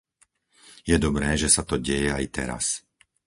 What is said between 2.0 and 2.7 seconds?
aj teraz.